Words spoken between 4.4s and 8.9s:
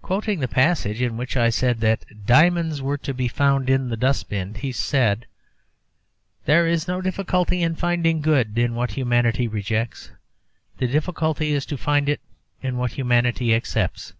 he said: 'There is no difficulty in finding good in